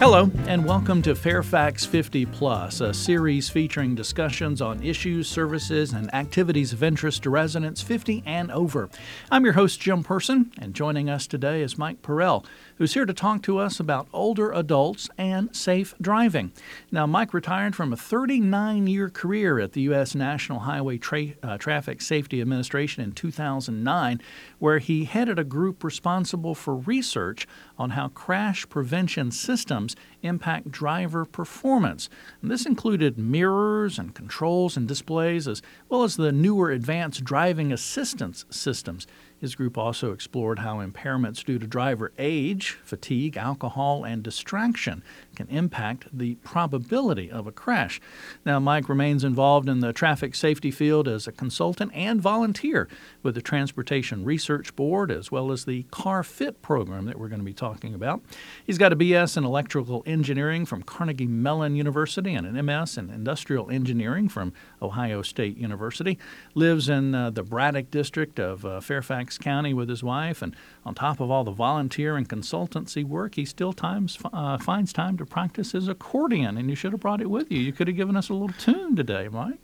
[0.00, 6.12] Hello, and welcome to Fairfax 50 Plus, a series featuring discussions on issues, services, and
[6.14, 8.88] activities of interest to residents 50 and over.
[9.30, 13.12] I'm your host, Jim Person, and joining us today is Mike Perel, who's here to
[13.12, 16.52] talk to us about older adults and safe driving.
[16.90, 20.14] Now, Mike retired from a 39 year career at the U.S.
[20.14, 24.22] National Highway Tra- uh, Traffic Safety Administration in 2009,
[24.58, 27.46] where he headed a group responsible for research
[27.78, 32.08] on how crash prevention systems terms impact driver performance.
[32.42, 37.72] And this included mirrors and controls and displays, as well as the newer advanced driving
[37.72, 39.06] assistance systems.
[39.40, 45.02] His group also explored how impairments due to driver age, fatigue, alcohol, and distraction
[45.34, 48.02] can impact the probability of a crash.
[48.44, 52.86] Now, Mike remains involved in the traffic safety field as a consultant and volunteer
[53.22, 57.44] with the Transportation Research Board, as well as the CarFit program that we're going to
[57.44, 58.20] be talking about.
[58.66, 63.10] He's got a BS in electrical engineering from Carnegie Mellon University and an MS in
[63.10, 64.52] industrial engineering from
[64.82, 66.18] Ohio State University.
[66.54, 70.94] Lives in uh, the Braddock district of uh, Fairfax County with his wife, and on
[70.94, 75.24] top of all the volunteer and consultancy work, he still times uh, finds time to
[75.24, 76.56] practice his accordion.
[76.56, 77.58] And you should have brought it with you.
[77.58, 79.58] You could have given us a little tune today, Mike.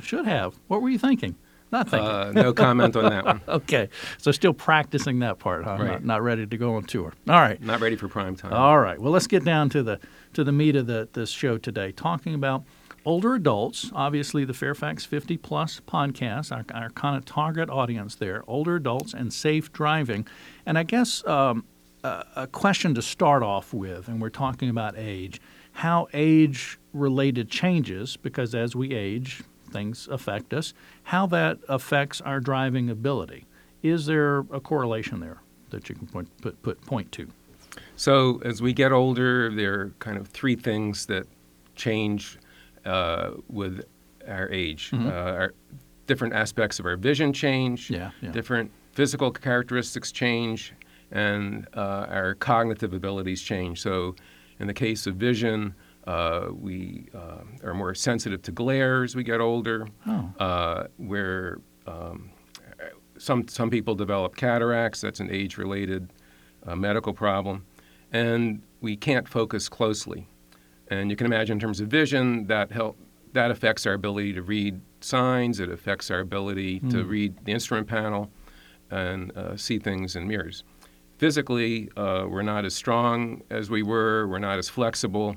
[0.00, 0.58] Should have.
[0.68, 1.36] What were you thinking?
[1.72, 2.08] Not thinking.
[2.08, 3.40] Uh, no comment on that one.
[3.48, 5.78] okay, so still practicing that part, huh?
[5.80, 5.86] Right.
[5.86, 7.14] Not, not ready to go on tour.
[7.28, 7.60] All right.
[7.62, 8.52] Not ready for prime time.
[8.52, 8.98] All right.
[8.98, 9.98] Well, let's get down to the
[10.34, 12.64] to the meat of the this show today, talking about
[13.04, 13.90] older adults.
[13.94, 19.14] Obviously, the Fairfax 50 Plus podcast, our, our kind of target audience there, older adults
[19.14, 20.26] and safe driving.
[20.66, 21.64] And I guess um,
[22.04, 25.40] a, a question to start off with, and we're talking about age,
[25.72, 29.42] how age related changes, because as we age,
[29.72, 33.46] things affect us, how that affects our driving ability.
[33.82, 37.28] Is there a correlation there that you can point, put, put, point to?
[37.96, 41.26] So, as we get older, there are kind of three things that
[41.74, 42.38] change
[42.84, 43.84] uh, with
[44.28, 44.90] our age.
[44.90, 45.06] Mhm.
[45.08, 45.54] Uh, our
[46.06, 48.30] different aspects of our vision change, Yeah, yeah.
[48.32, 50.74] different physical characteristics change,
[51.10, 53.80] and uh, our cognitive abilities change.
[53.80, 54.14] So,
[54.60, 55.74] in the case of vision,
[56.06, 59.86] uh, we uh, are more sensitive to glare as we get older.
[60.06, 60.32] Oh.
[60.38, 62.30] Uh, where um,
[63.18, 65.00] some some people develop cataracts.
[65.00, 66.12] That's an age-related
[66.66, 67.64] uh, medical problem,
[68.12, 70.26] and we can't focus closely.
[70.90, 72.96] And you can imagine, in terms of vision, that help
[73.32, 75.60] that affects our ability to read signs.
[75.60, 77.08] It affects our ability to Hmm.
[77.08, 78.30] read the instrument panel
[78.90, 80.64] and uh, see things in mirrors.
[81.18, 84.26] Physically, uh, we're not as strong as we were.
[84.26, 85.36] We're not as flexible,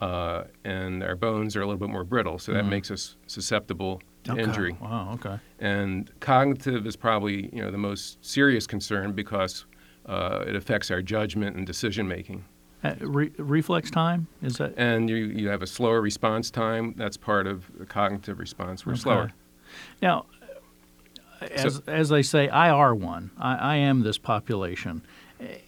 [0.00, 2.38] uh, and our bones are a little bit more brittle.
[2.38, 2.68] So that Mhm.
[2.70, 4.42] makes us susceptible to Okay.
[4.42, 4.76] injury.
[4.80, 5.12] Wow.
[5.14, 5.38] Okay.
[5.60, 9.66] And cognitive is probably you know the most serious concern because
[10.06, 12.44] uh, it affects our judgment and decision making.
[12.82, 16.92] Uh, re- reflex time is that And you, you have a slower response time.
[16.98, 18.84] That's part of the cognitive response.
[18.84, 19.00] We're Okay.
[19.00, 19.30] slower.
[20.02, 20.26] now?
[21.40, 23.30] As as they say, I are one.
[23.38, 25.02] I, I am this population,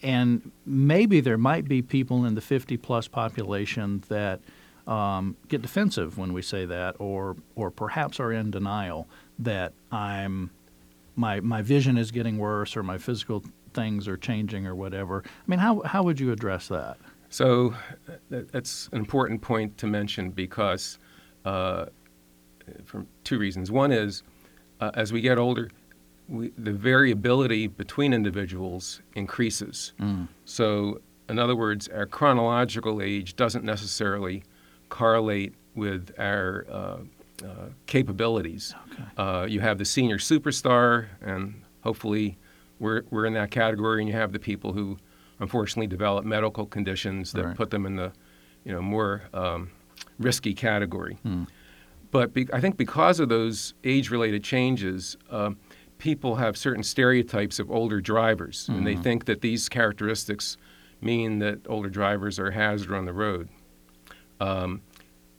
[0.01, 4.39] and maybe there might be people in the fifty plus population that
[4.87, 9.07] um, get defensive when we say that, or or perhaps are in denial
[9.39, 10.51] that I'm
[11.15, 13.43] my my vision is getting worse or my physical
[13.73, 15.23] things are changing or whatever.
[15.25, 16.97] I mean, how how would you address that?
[17.29, 17.73] So
[18.29, 20.97] that's an important point to mention because
[21.43, 21.87] uh,
[22.85, 23.71] from two reasons.
[23.71, 24.23] One is
[24.79, 25.69] uh, as we get older,
[26.29, 29.93] we, the variability between individuals increases.
[30.45, 34.43] So, in other words, our chronological age doesn't necessarily
[34.89, 36.97] correlate with our uh,
[37.43, 37.47] uh,
[37.85, 38.73] capabilities.
[38.93, 39.03] Okay.
[39.17, 42.37] Uh, you have the senior superstar, and hopefully
[42.79, 44.97] we're, we're in that category, and you have the people who
[45.39, 47.55] unfortunately develop medical conditions that Right.
[47.57, 48.11] put them in the
[48.65, 49.69] you know, more um,
[50.19, 51.17] risky category.
[51.23, 51.43] Hmm.
[52.11, 55.51] But be, I think because of those age-related changes, uh,
[55.97, 59.03] people have certain stereotypes of older drivers, and they Mhm.
[59.03, 60.57] think that these characteristics
[61.01, 63.49] mean that older drivers are a hazard on the road.
[64.39, 64.81] Um,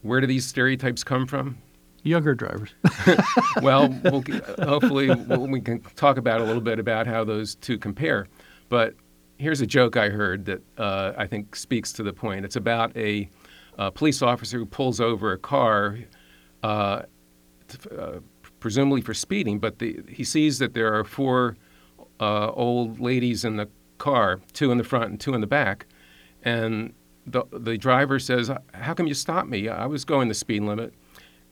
[0.02, 1.58] where do these stereotypes come from?
[2.02, 2.74] Younger drivers.
[3.62, 4.24] well, we'll
[4.62, 8.26] hopefully we'll, can talk about a little bit about how those two compare.
[8.68, 8.94] But
[9.38, 12.44] here's a joke I heard that uh, I think speaks to the point.
[12.44, 13.28] It's about a,
[13.78, 15.98] uh police officer who pulls over a car,
[16.64, 17.02] uh,
[17.68, 18.18] t- uh,
[18.60, 21.56] presumably for speeding, but the, he sees that there are four
[22.20, 23.68] uh, old ladies in the
[23.98, 25.86] car, two in the front and two in the back,
[26.42, 26.94] and
[27.26, 29.68] the the driver says, "How come you stopped me?
[29.68, 30.94] I was going the speed limit."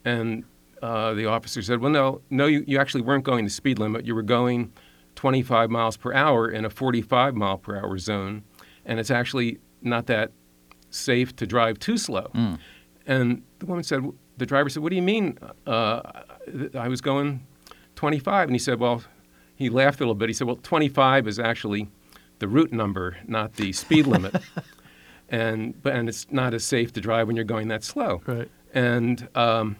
[0.04, 0.44] And
[0.82, 4.06] uh, the officer said, "Well, no, no, you, you actually weren't going the speed limit.
[4.06, 4.72] You were going
[5.16, 8.44] 25 miles per hour in a 45 mile per hour zone,
[8.84, 10.32] and it's actually not that
[10.90, 12.30] safe to drive too slow.
[12.34, 12.58] Mm.
[13.06, 14.02] And the woman said,
[14.36, 15.38] the driver said, "What do you mean?
[15.66, 16.00] Uh,
[16.74, 17.46] I was going
[17.94, 19.02] 25." And he said, "Well,"
[19.54, 20.28] he laughed a little bit.
[20.28, 21.88] He said, "Well, 25 is actually
[22.38, 24.36] the route number, not the speed limit."
[25.28, 28.22] and but and it's not as safe to drive when you're going that slow.
[28.26, 28.50] Right.
[28.72, 29.76] And um,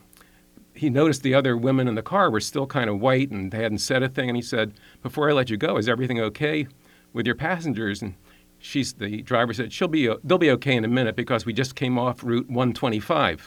[0.74, 3.62] he noticed the other women in the car were still kind of white and they
[3.62, 4.28] hadn't said a thing.
[4.28, 4.72] And he said,
[5.02, 6.66] "Before I let you go, is everything okay
[7.12, 8.14] with your passengers?" And
[8.58, 11.74] she's the driver said, "She'll be they'll be okay in a minute because we just
[11.74, 13.46] came off Route 125."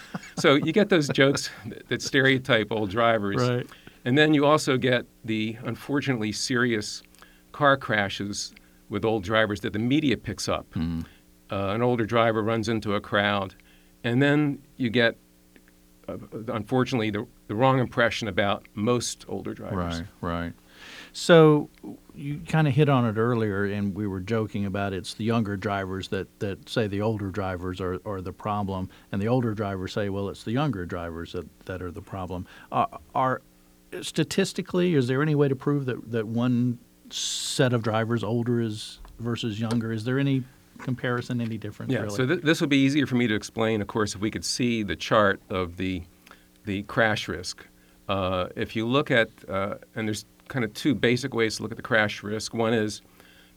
[0.36, 3.66] so you get those jokes that, that stereotype old drivers, Right.
[4.04, 7.02] and then you also get the unfortunately serious
[7.52, 8.54] car crashes
[8.88, 10.66] with old drivers that the media picks up.
[10.74, 11.04] Mm.
[11.50, 13.54] Uh, an older driver runs into a crowd,
[14.04, 15.16] and then you get,
[16.08, 16.16] uh,
[16.48, 20.02] unfortunately, the, the wrong impression about most older drivers.
[20.20, 20.52] Right, right.
[21.12, 21.70] So
[22.16, 25.56] you kind of hit on it earlier, and we were joking about it's the younger
[25.56, 29.92] drivers that, that say the older drivers are, are the problem, and the older drivers
[29.92, 32.46] say, well, it's the younger drivers that, that are the problem.
[32.72, 33.42] Uh, are
[34.00, 36.78] statistically, is there any way to prove that, that one
[37.10, 39.92] set of drivers older is versus younger?
[39.92, 40.42] Is there any
[40.78, 41.92] comparison, any difference?
[41.92, 42.16] Yeah, really?
[42.16, 44.44] so th- this would be easier for me to explain, of course, if we could
[44.44, 46.02] see the chart of the,
[46.64, 47.66] the crash risk.
[48.08, 51.72] Uh, if you look at, uh, and there's kind of two basic ways to look
[51.72, 52.54] at the crash risk.
[52.54, 53.02] One is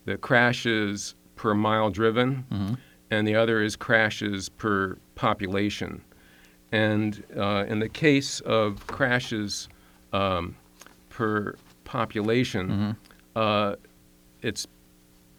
[0.05, 2.77] the crashes per mile driven, Mhm.
[3.11, 6.01] and the other is crashes per population.
[6.71, 9.69] And uh, in the case of crashes
[10.13, 10.55] um,
[11.09, 12.95] per population,
[13.35, 13.75] uh,
[14.41, 14.67] it's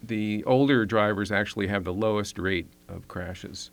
[0.02, 3.70] the older drivers actually have the lowest rate of crashes.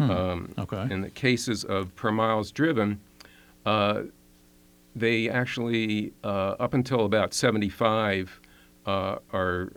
[0.00, 0.86] Um, okay.
[0.92, 3.00] in the cases of per miles driven,
[3.66, 4.02] uh,
[4.98, 8.40] they actually, uh, up until about 75,
[8.86, 9.72] uh, are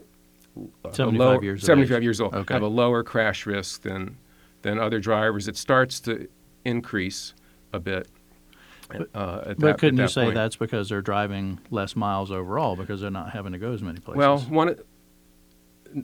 [0.91, 2.03] 75 lower- years 75 age.
[2.03, 2.53] years old, Okay.
[2.53, 4.17] have a lower crash risk than,
[4.63, 5.47] than other drivers.
[5.47, 6.27] It starts to
[6.65, 7.33] increase
[7.73, 8.07] a bit.
[8.89, 10.35] But- uh, at But couldn't you say point.
[10.35, 13.99] that's because they're driving less miles overall because they're not having to go as many
[13.99, 14.17] places?
[14.17, 14.81] Well, one of-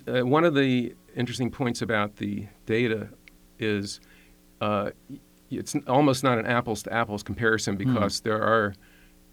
[0.08, 3.10] uh, one of the interesting points about the data
[3.60, 4.00] is
[4.62, 4.90] uh,
[5.52, 7.94] it's almost not an apples to apples comparison Hmm.
[7.94, 8.74] because there are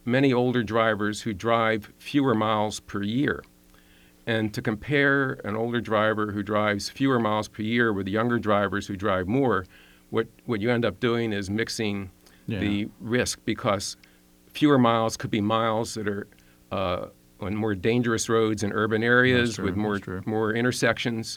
[0.05, 3.43] many older drivers who drive fewer miles per year.
[4.27, 8.87] And to compare an older driver who drives fewer miles per year with younger drivers
[8.87, 9.67] who drive more,
[10.11, 12.11] what, what you end up doing is mixing
[12.47, 12.61] Yeah.
[12.61, 13.97] the risk because
[14.53, 16.27] fewer miles could be miles that are
[16.71, 17.07] uh,
[17.41, 21.37] on more dangerous roads in urban areas true, with more more intersections.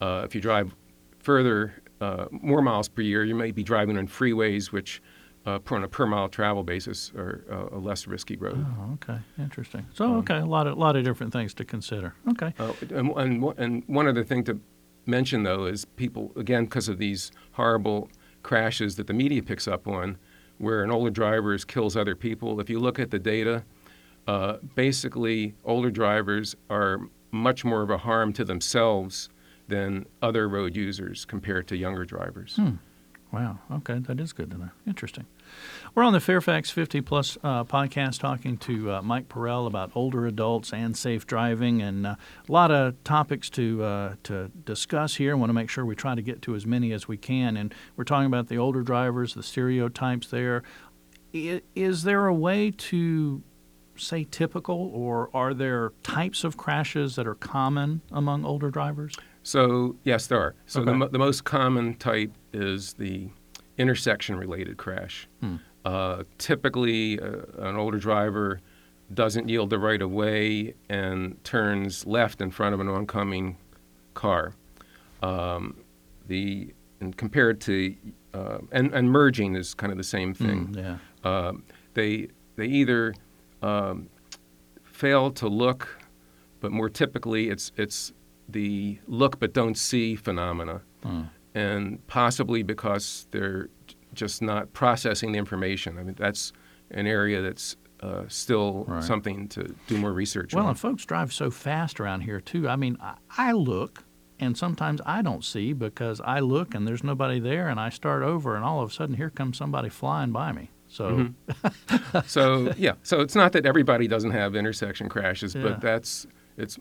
[0.00, 0.74] Uh, if you drive
[1.18, 5.02] further, uh, more miles per year, you may be driving on freeways, which
[5.46, 8.64] uh, per- on a per mile travel basis are uh, a less risky road.
[8.78, 9.80] Oh, okay, interesting.
[9.80, 12.14] Um, So, okay, a lot of lot of different things to consider.
[12.30, 14.60] Okay, Uh, and, and, one- and one other thing to
[15.06, 18.08] mention, though, is people, again, because of these horrible
[18.42, 20.16] crashes that the media picks up on,
[20.58, 23.64] where an older driver kills other people, if you look at the data,
[24.28, 27.00] uh, basically, older drivers are
[27.32, 29.28] much more of a harm to themselves
[29.66, 32.58] than other road users compared to younger drivers.
[33.32, 34.68] Wow, okay, that is good to know.
[34.86, 35.24] Interesting.
[35.94, 40.26] We're on the Fairfax 50 Plus uh, podcast talking to uh, Mike Perel about older
[40.26, 45.30] adults and safe driving, and uh, a lot of topics to uh, to discuss here.
[45.30, 47.56] I want to make sure we try to get to as many as we can,
[47.56, 50.62] and we're talking about the older drivers, the stereotypes there.
[51.32, 53.42] Is there a way to
[53.96, 59.14] say typical, or are there types of crashes that are common among older drivers?
[59.42, 60.54] So yes, there are.
[60.66, 60.98] So the, Okay.
[60.98, 63.28] mo- the most common type is the
[63.78, 65.28] intersection-related crash.
[65.40, 65.56] Hmm.
[65.84, 68.60] Uh, typically, uh, an older driver
[69.14, 73.56] doesn't yield the right of way and turns left in front of an oncoming
[74.14, 74.54] car.
[75.22, 75.76] Um,
[76.28, 77.94] the and compared to
[78.32, 80.76] uh, and, and merging is kind of the same thing Mm,
[81.24, 81.28] yeah.
[81.30, 83.14] um, they they either
[83.60, 84.08] um,
[84.84, 85.88] fail to look,
[86.60, 88.12] but more typically it's it's
[88.48, 91.22] the look but don't see phenomena, Hmm.
[91.54, 93.68] and possibly because they're
[94.14, 95.98] just not processing the information.
[95.98, 96.52] I mean that's
[96.90, 99.02] an area that's uh, still Right.
[99.04, 100.70] something to do more research Well, on.
[100.70, 102.68] and folks drive so fast around here too.
[102.68, 104.02] I mean, I, I look,
[104.40, 108.24] and sometimes I don't see because I look and there's nobody there, and I start
[108.24, 110.70] over, and all of a sudden here comes somebody flying by me.
[110.88, 112.18] So, Mm-hmm.
[112.26, 115.62] so yeah, so it's not that everybody doesn't have intersection crashes, Yeah.
[115.62, 116.78] but that's it's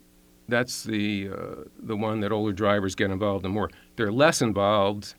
[0.47, 3.69] that's the uh, the one that older drivers get involved in more.
[3.95, 5.15] They're less involved,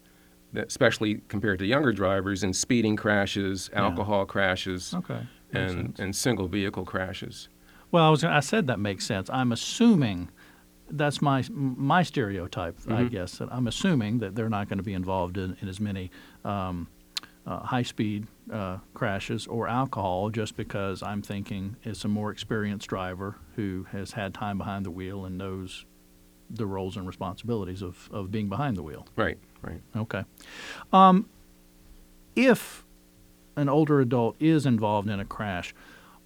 [0.55, 3.83] especially compared to younger drivers, in speeding crashes, Yeah.
[3.85, 5.21] alcohol crashes, okay.
[5.53, 7.49] and and single vehicle crashes.
[7.91, 9.29] Well, I was I said that makes sense.
[9.31, 10.31] I'm assuming
[10.91, 13.07] that's my my stereotype, I Mm-hmm.
[13.09, 13.39] guess.
[13.39, 16.11] That I'm assuming that they're not going to be involved in, in as many
[16.45, 16.89] um,
[17.47, 22.89] uh, high speed uh, crashes or alcohol, just because I'm thinking it's a more experienced
[22.89, 25.85] driver who has had time behind the wheel and knows
[26.49, 29.07] the roles and responsibilities of, of being behind the wheel.
[29.17, 29.81] Right, right.
[29.97, 30.25] Okay.
[30.93, 31.29] Um,
[32.37, 32.85] if
[33.57, 35.75] an older adult is involved in a crash,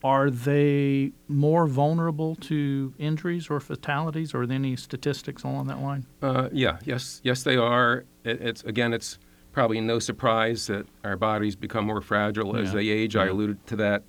[0.05, 5.81] are they more vulnerable to injuries or fatalities, or are there any statistics along that
[5.81, 6.07] line?
[6.23, 8.05] Uh, yeah, yes, yes, they are.
[8.23, 9.19] It, it's again, it's
[9.57, 13.17] probably no surprise that our bodies become more fragile as they age.
[13.17, 14.03] I alluded to that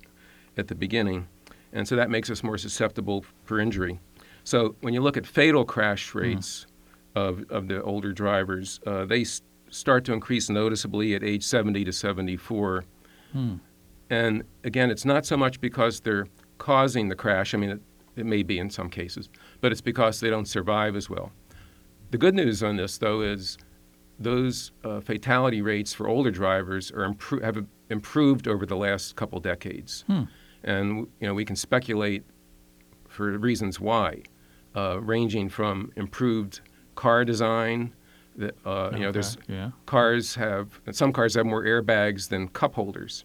[0.58, 1.26] at the beginning,
[1.72, 3.98] and so that makes us more susceptible for injury.
[4.44, 6.18] So when you look at fatal crash Mm-hmm.
[6.18, 6.66] rates
[7.14, 9.40] of of the older drivers, uh, they s-
[9.70, 12.84] start to increase noticeably at age 70 to 74.
[13.32, 13.54] Hmm.
[14.10, 16.26] And again, it's not so much because they're
[16.58, 17.54] causing the crash.
[17.54, 17.80] I mean, it,
[18.16, 19.30] it may be in some cases,
[19.62, 21.32] but it's because they don't survive as well.
[22.10, 23.56] The good news on this, though, is
[24.18, 29.38] those uh, fatality rates for older drivers are impro- have improved over the last couple
[29.40, 30.22] decades, Hmm.
[30.64, 32.24] and you know we can speculate
[33.08, 34.22] for reasons why,
[34.76, 36.60] uh, ranging from improved
[36.94, 37.92] car design.
[38.36, 39.70] That, uh, you know, there's yeah.
[39.86, 43.24] cars have some cars have more airbags than cup holders,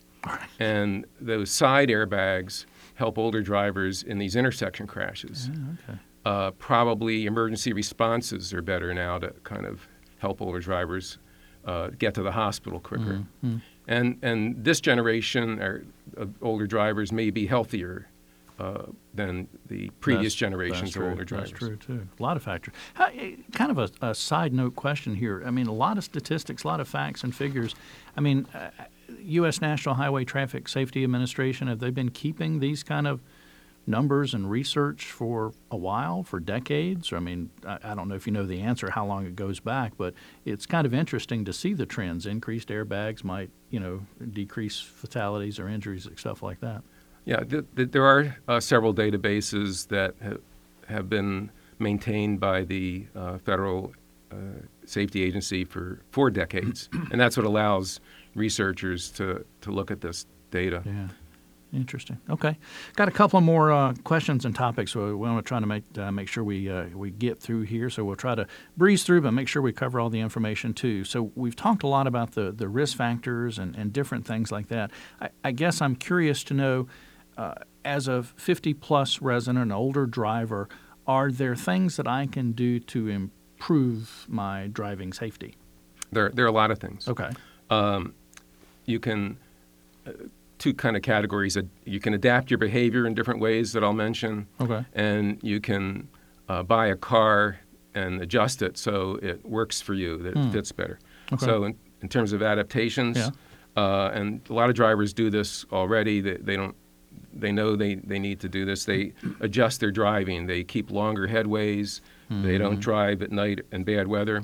[0.59, 5.49] and those side airbags help older drivers in these intersection crashes.
[5.53, 5.59] Yeah,
[5.89, 5.99] okay.
[6.25, 9.87] Uh, probably emergency responses are better now to kind of
[10.23, 11.17] help older drivers
[11.65, 13.23] uh, get to the hospital quicker.
[13.45, 13.61] Mhm.
[13.87, 15.83] And and this generation or
[16.17, 18.07] of older drivers may be healthier
[18.59, 21.51] uh, than the previous That's- generations that's of older drivers.
[21.51, 22.07] That's true too.
[22.19, 22.73] A lot of factors.
[22.93, 25.43] How, eh, kind of a, a side note question here.
[25.45, 27.75] I mean, a lot of statistics, a lot of facts and figures.
[28.15, 28.69] I mean, uh,
[29.37, 29.59] U.S.
[29.59, 33.21] National Highway Traffic Safety Administration have they been keeping these kind of
[33.85, 37.11] numbers and research for a while, for decades?
[37.11, 39.93] I mean, I, don't know if you know the answer, how long it goes back,
[39.97, 40.13] but
[40.45, 42.25] it's kind of interesting to see the trends.
[42.25, 46.83] Increased airbags might, you know, decrease fatalities or injuries, and stuff like that.
[47.25, 50.37] Yeah, th- th- there are uh, several databases that ha-
[50.87, 53.93] have been maintained by the uh, Federal
[54.31, 54.35] uh,
[54.85, 57.99] Safety Agency for four decades, and that's what allows
[58.35, 60.81] researchers to, to look at this data.
[60.85, 61.07] Yeah.
[61.73, 62.19] Interesting.
[62.29, 62.57] Okay,
[62.95, 64.91] got a couple more uh, questions and topics.
[64.91, 67.61] So we want to try to make uh, make sure we uh, we get through
[67.63, 67.89] here.
[67.89, 68.45] So we'll try to
[68.77, 71.03] breeze through, but make sure we cover all the information too.
[71.03, 74.67] So we've talked a lot about the the risk factors and, and different things like
[74.67, 74.91] that.
[75.19, 76.87] I, I guess I'm curious to know,
[77.37, 80.69] uh, as a 50 plus resident, an older driver,
[81.07, 85.55] are there things that I can do to improve my driving safety?
[86.11, 87.07] There, there are a lot of things.
[87.07, 87.31] Okay.
[88.85, 89.37] You can,
[90.05, 90.11] uh,
[90.63, 91.55] two kind of categories.
[91.55, 94.47] that You can adapt your behavior in different ways that I'll mention.
[94.61, 94.85] Okay.
[94.93, 96.07] and you can
[96.47, 97.59] uh, buy a car
[97.93, 100.99] and adjust it so it works for you, that it fits better.
[101.33, 101.45] Okay.
[101.45, 103.29] So, in, in terms of adaptations, Yeah.
[103.75, 106.21] uh, and a lot of drivers do this already.
[106.21, 106.75] They, they don't.
[107.35, 108.85] They know they, they need to do this.
[108.85, 110.45] They adjust their driving.
[110.47, 112.01] They keep longer headways.
[112.29, 114.43] They don't drive at night in bad weather.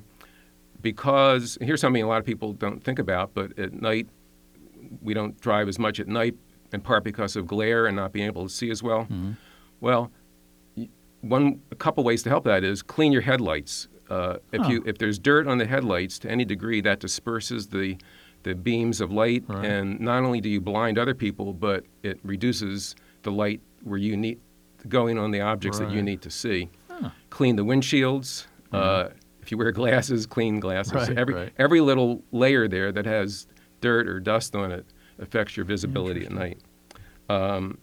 [0.81, 4.07] Because here's something a lot of people don't think about, but at night
[5.01, 6.35] we don't drive as much at night,
[6.73, 9.07] in part because of glare and not being able to see as well.
[9.81, 10.11] Well,
[11.21, 13.87] one a couple ways to help that is clean your headlights.
[14.09, 17.97] Uh, if you if there's dirt on the headlights to any degree, that disperses the
[18.43, 19.65] the beams of light, Right.
[19.65, 24.15] and not only do you blind other people, but it reduces the light where you
[24.15, 24.39] need
[24.87, 26.69] going on the objects that you need to see.
[26.89, 27.09] Huh.
[27.29, 28.47] Clean the windshields.
[28.71, 29.09] Uh,
[29.41, 30.93] if you wear glasses, clean glasses.
[30.93, 31.53] Right, every right.
[31.57, 33.45] every little layer there that has
[33.81, 34.85] dirt or dust on it
[35.19, 36.59] affects your visibility at night.
[37.29, 37.77] Um,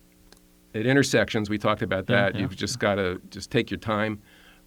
[0.75, 2.35] at intersections, we talked about that.
[2.35, 2.41] yeah.
[2.43, 4.21] You've just got to just take your time.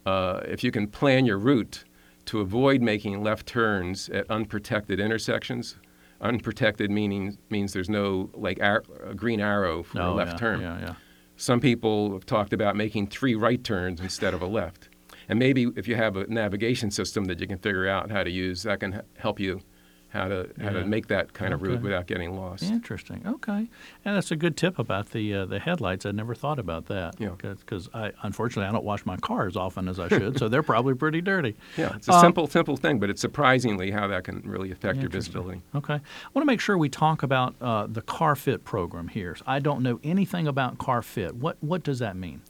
[0.05, 1.83] Uh, if you can plan your route
[2.25, 5.77] to avoid making left turns at unprotected intersections,
[6.21, 10.37] unprotected meaning means there's no like ar- a green arrow for a Oh, left yeah,
[10.37, 10.61] turn.
[10.61, 10.93] Yeah, yeah.
[11.37, 14.89] Some people have talked about making three right turns instead of a left.
[15.29, 18.29] And maybe if you have a navigation system that you can figure out how to
[18.31, 19.61] use, that can help you
[20.09, 20.79] how to how Yeah.
[20.79, 22.63] to make that kind of route without getting lost.
[22.63, 23.21] Interesting.
[23.25, 23.67] Okay,
[24.05, 26.05] and that's a good tip about the uh, the headlights.
[26.05, 27.15] I never thought about that.
[27.19, 27.29] Yeah.
[27.37, 30.63] Because I unfortunately I don't wash my car as often as I should, so they're
[30.63, 31.55] probably pretty dirty.
[31.77, 34.99] Yeah, it's a Uh, simple simple thing, but it's surprisingly how that can really affect
[34.99, 35.61] your visibility.
[35.75, 35.93] Okay.
[35.95, 36.01] I
[36.33, 39.35] want to make sure we talk about uh, the CarFit program here.
[39.45, 41.33] I don't know anything about CarFit.
[41.33, 42.41] What what does that mean?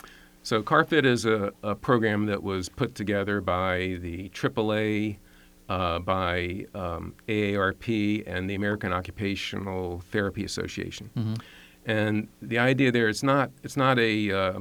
[0.42, 5.18] So CarFit is a, a program that was put together by the AAA,
[5.70, 11.10] uh, by um, AARP, and the American Occupational Therapy Association.
[11.86, 14.60] And the idea there is not it's not a, uh,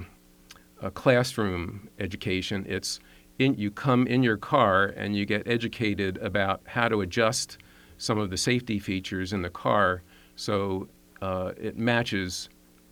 [0.80, 2.64] a classroom education.
[2.68, 3.00] It's
[3.38, 7.58] in, you come in your car and you get educated about how to adjust
[7.96, 10.02] some of the safety features in the car
[10.36, 10.88] so
[11.20, 12.48] uh, it matches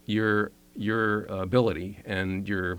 [0.06, 2.78] your your ability and your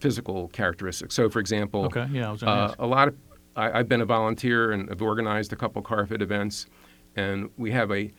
[0.00, 1.14] physical characteristics.
[1.14, 3.14] So, for example, Okay, yeah, uh, a lot of
[3.56, 6.66] I, I've been a volunteer and have organized a couple CarFit events,
[7.16, 8.10] and we have a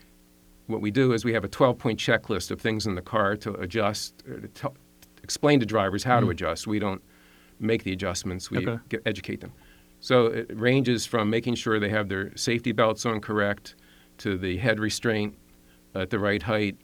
[0.65, 3.37] what we do is we have a 12 point checklist of things in the car
[3.37, 4.75] to adjust, or to tell,
[5.23, 6.67] explain to drivers how to adjust.
[6.67, 7.01] We don't
[7.59, 8.67] make the adjustments, we Mm.
[8.67, 8.81] Okay.
[8.89, 9.53] get, educate them.
[10.01, 13.75] So it ranges from making sure they have their safety belts on correct,
[14.19, 15.35] to the head restraint
[15.95, 16.75] at the right height,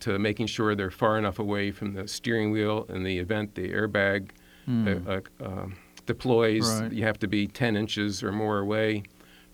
[0.00, 3.70] to making sure they're far enough away from the steering wheel in the event the
[3.72, 4.30] airbag
[4.68, 5.76] uh, uh, um,
[6.08, 6.80] deploys.
[6.80, 6.92] Right.
[6.92, 9.04] You have to be 10 inches or more away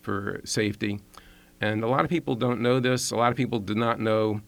[0.01, 0.99] for safety.
[1.61, 3.11] And a lot of people don't know this.
[3.11, 4.41] A lot of people do not know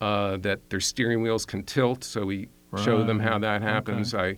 [0.00, 2.04] uh, that their steering wheels can tilt.
[2.04, 4.14] So we show them how that happens.
[4.14, 4.36] I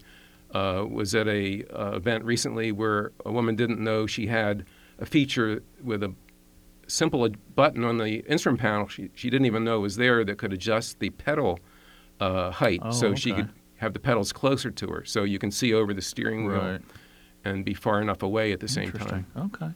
[0.55, 4.65] uh, was at a uh, event recently where a woman didn't know she had
[4.99, 6.15] a feature with a
[6.87, 8.89] simple button on the instrument panel.
[8.89, 11.59] She, she didn't even know was there that could adjust the pedal
[12.21, 15.51] uh, height, Oh, so she could have the pedals closer to her, so you can
[15.51, 16.81] see over the steering wheel Right.
[17.47, 19.27] And be far enough away at the same time.
[19.37, 19.71] Okay.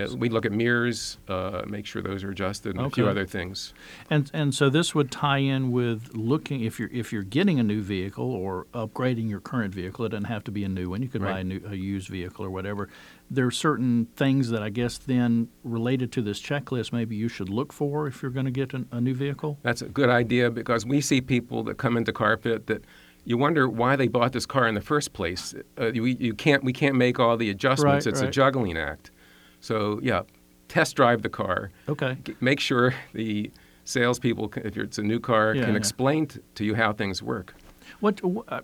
[0.00, 3.26] Uh, we look at mirrors, uh, make sure those are adjusted, and a few other
[3.26, 3.74] things.
[4.08, 7.62] And and so this would tie in with looking if you're if you're getting a
[7.62, 10.04] new vehicle or upgrading your current vehicle.
[10.04, 11.02] It doesn't have to be a new one.
[11.02, 12.88] You could buy a new a used vehicle or whatever.
[13.30, 17.48] There are certain things that I guess then related to this checklist maybe you should
[17.48, 19.58] look for if you're going to get an, a new vehicle.
[19.62, 22.84] That's a good idea because we see people that come into CarFit that
[23.30, 25.54] you wonder why they bought this car in the first place.
[25.80, 28.04] Uh, you, you can't, we can't make all the adjustments.
[28.04, 29.12] Right, it's a juggling act.
[29.60, 30.22] So yeah,
[30.66, 31.70] test drive the car.
[31.88, 32.16] Okay.
[32.24, 33.52] G- Make sure the
[33.84, 35.78] salespeople, can- if it's a new car, Yeah, can yeah.
[35.78, 37.54] explain t- to you how things work.
[38.00, 38.62] What uh,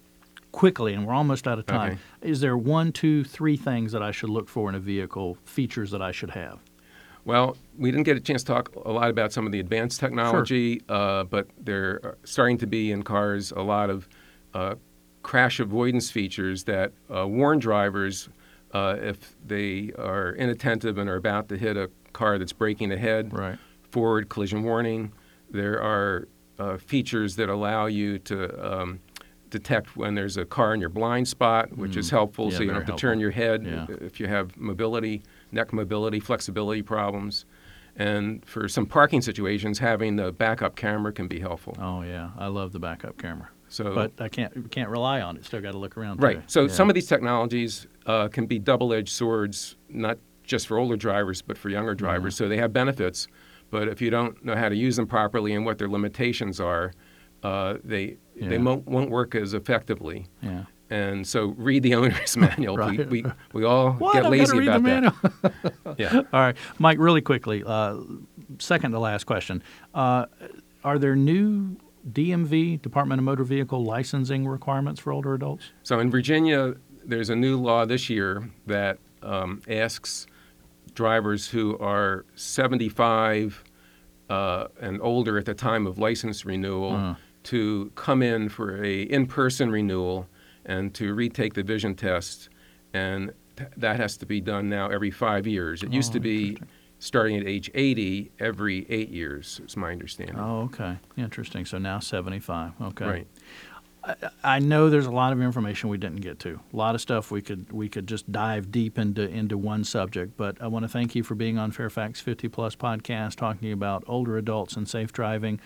[0.51, 1.93] quickly, and we're almost out of time.
[2.23, 2.29] Okay.
[2.33, 5.39] Is there one, two, three things that I should look for in a vehicle?
[5.45, 6.59] Features that I should have.
[7.25, 10.01] Well, we didn't get a chance to talk a lot about some of the advanced
[10.01, 14.09] technology, uh, but there are starting to be in cars a lot of
[15.23, 18.29] crash avoidance features that uh, warn drivers
[18.73, 23.33] uh, if they are inattentive and are about to hit a car that's braking ahead.
[23.33, 23.59] Right.
[23.91, 25.13] Forward collision warning.
[25.51, 28.37] There are uh, features that allow you to
[28.73, 29.01] um,
[29.51, 32.51] detect when there's a car in your blind spot, which is helpful, Mm.
[32.53, 33.87] Yeah, so you don't have to turn your head Yeah.
[34.01, 37.45] if you have mobility, neck mobility, flexibility problems.
[37.99, 41.77] And for some parking situations, having the backup camera can be helpful.
[41.81, 45.45] Oh yeah, I love the backup camera, So, but I can't can't rely on it.
[45.45, 46.23] Still got to look around.
[46.23, 46.37] right.
[46.37, 46.43] too.
[46.47, 46.69] So Yeah.
[46.69, 51.59] some of these technologies uh, can be double-edged swords, not just for older drivers, but
[51.59, 52.37] for younger drivers.
[52.37, 53.27] So they have benefits,
[53.71, 56.93] but if you don't know how to use them properly and what their limitations are,
[57.43, 58.49] uh, they Yeah.
[58.51, 60.27] they won't, won't work as effectively.
[60.43, 60.65] Yeah.
[60.89, 62.77] And so read the owner's manual.
[62.77, 63.11] Right.
[63.11, 64.13] We, we, we all What?
[64.15, 65.53] get I've lazy about that.
[65.99, 66.23] Yeah.
[66.33, 66.99] All right, Mike.
[67.01, 67.97] Really quickly, uh,
[68.61, 69.63] second to last question:
[69.95, 70.27] uh,
[70.85, 71.77] Are there new
[72.13, 75.65] DMV Department of Motor Vehicle licensing requirements for older adults?
[75.83, 80.27] So in Virginia, there's a new law this year that um, asks
[80.95, 83.65] drivers who are 75
[84.31, 87.15] uh, and older at the time of license renewal Uh-huh.
[87.45, 90.27] to come in for a in-person renewal
[90.65, 92.49] and to retake the vision test,
[92.93, 95.83] and th- that has to be done now every five years.
[95.85, 96.59] It used Oh, to be
[96.99, 100.39] starting at age 80 every eight years, is my understanding.
[100.39, 101.65] Oh, okay, interesting.
[101.65, 102.73] So now seventy-five.
[102.81, 103.07] Okay.
[103.07, 103.27] Right.
[104.45, 106.61] I know there's a lot of information we didn't get to.
[106.73, 110.37] A lot of stuff we could we could just dive deep into into one subject.
[110.37, 114.05] But I want to thank you for being on Fairfax 50 Plus podcast, talking about
[114.07, 115.61] older adults and safe driving.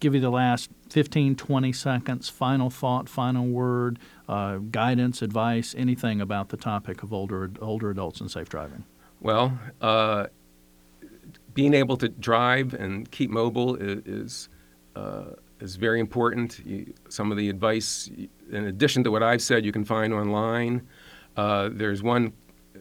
[0.00, 6.20] Give you the last 15, 20 seconds, final thought, final word, uh, guidance, advice, anything
[6.20, 8.84] about the topic of older older adults and safe driving.
[9.20, 10.26] Well, uh,
[11.54, 14.48] being able to drive and keep mobile is is,
[14.96, 15.24] uh,
[15.60, 16.60] is very important.
[16.66, 18.10] You, some of the advice,
[18.50, 20.86] in addition to what I've said, you can find online.
[21.36, 22.32] Uh, there's one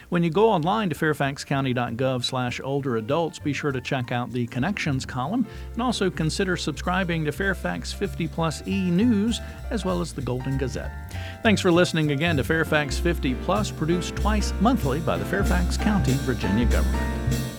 [0.10, 4.46] When you go online to fairfaxcounty.gov slash older adults, be sure to check out the
[4.48, 10.22] connections column and also consider subscribing to Fairfax 50 Plus e-News as well as the
[10.22, 10.92] Golden Gazette.
[11.42, 16.12] Thanks for listening again to Fairfax 50 Plus, produced twice monthly by the Fairfax County,
[16.26, 17.55] Virginia government.